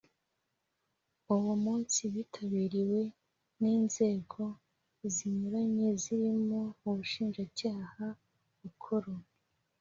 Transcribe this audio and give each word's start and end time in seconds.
Uwo 1.35 1.53
munsi 1.63 1.99
witabiriwe 2.13 3.01
n 3.59 3.61
Inzego 3.75 4.41
zinyuranye 5.13 5.87
zirimo 6.01 6.61
Ubushinjacyaha 6.87 8.05
Bukuru 8.61 9.13